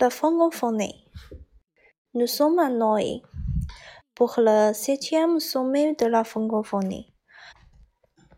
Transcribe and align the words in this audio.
la 0.00 0.08
francophonie. 0.08 1.04
Nous 2.14 2.26
sommes 2.26 2.58
à 2.58 2.70
Noé 2.70 3.22
pour 4.14 4.34
le 4.38 4.72
septième 4.72 5.40
sommet 5.40 5.94
de 5.94 6.06
la 6.06 6.24
francophonie. 6.24 7.12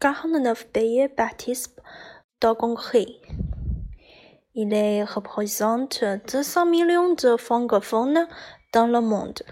49 0.00 0.72
pays 0.72 1.08
participent 1.08 1.80
au 2.44 2.54
congrès. 2.56 3.06
Il 4.54 4.74
représente 5.04 6.04
200 6.32 6.66
millions 6.66 7.14
de 7.14 7.36
francophones 7.36 8.26
dans 8.72 8.88
le 8.88 9.00
monde. 9.00 9.42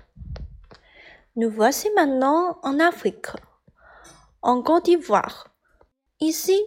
Nous 1.36 1.50
voici 1.50 1.88
maintenant 1.94 2.58
en 2.64 2.80
Afrique, 2.80 3.28
en 4.42 4.62
Côte 4.62 4.86
d'Ivoire. 4.86 5.54
Ici, 6.18 6.60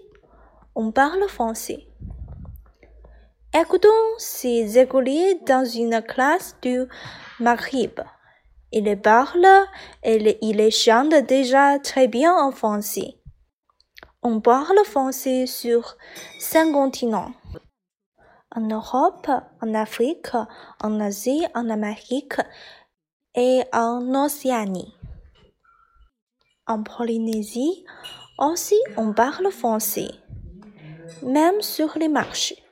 on 0.74 0.94
parle 0.94 1.28
français. 1.28 1.93
Écoutons 3.56 3.90
ces 4.18 4.80
écoliers 4.80 5.40
dans 5.46 5.64
une 5.64 6.02
classe 6.02 6.56
du 6.64 6.86
Maghreb. 7.40 8.00
Ils 8.72 9.00
parlent 9.00 9.68
et 10.02 10.40
ils 10.42 10.72
chantent 10.72 11.14
déjà 11.28 11.78
très 11.78 12.08
bien 12.08 12.36
en 12.36 12.52
français. 12.52 13.20
On 14.24 14.42
parle 14.42 14.84
français 14.86 15.46
sur 15.46 15.98
cinq 16.40 16.72
continents. 16.72 17.32
En 18.56 18.62
Europe, 18.62 19.30
en 19.62 19.74
Afrique, 19.76 20.34
en 20.82 21.00
Asie, 21.00 21.46
en 21.54 21.70
Amérique 21.70 22.42
et 23.36 23.62
en 23.72 24.16
Océanie. 24.16 24.96
En 26.66 26.82
Polynésie 26.82 27.86
aussi, 28.40 28.82
on 28.98 29.14
parle 29.14 29.52
français, 29.52 30.10
même 31.22 31.62
sur 31.62 31.96
les 32.00 32.10
marchés. 32.10 32.63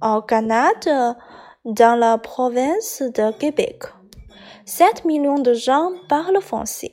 Au 0.00 0.22
Canada, 0.22 1.16
dans 1.64 1.98
la 1.98 2.18
province 2.18 3.02
de 3.02 3.32
Québec, 3.32 3.82
7 4.64 5.04
millions 5.04 5.40
de 5.40 5.54
gens 5.54 5.90
parlent 6.08 6.40
français. 6.40 6.92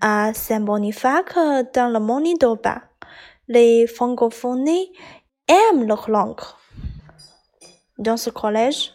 À 0.00 0.32
Saint-Boniface, 0.32 1.24
dans 1.74 1.92
le 1.92 1.98
Manitoba, 1.98 2.82
les 3.48 3.88
francophones 3.88 4.68
aiment 5.48 5.88
leur 5.88 6.08
langue. 6.08 6.40
Dans 7.98 8.16
ce 8.16 8.30
collège, 8.30 8.92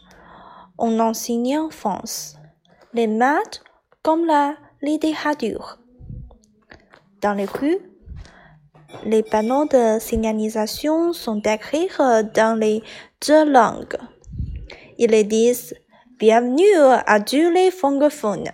on 0.78 1.00
enseigne 1.02 1.58
en 1.58 1.70
France 1.70 2.38
les 2.94 3.08
maths 3.08 3.64
comme 4.02 4.26
la 4.26 4.56
littérature. 4.82 5.80
Dans 7.22 7.34
les 7.34 7.46
rues, 7.46 7.80
les 9.06 9.24
panneaux 9.24 9.66
de 9.66 10.00
signalisation 10.00 11.14
sont 11.14 11.42
écrits 11.42 11.90
dans 12.34 12.58
les 12.60 12.82
deux 13.28 13.46
langues. 13.50 13.98
Ils 14.98 15.28
disent 15.28 15.76
Bienvenue 16.20 16.78
à 16.78 17.20
tous 17.20 17.50
les 17.52 17.70
francophones. 17.70 18.52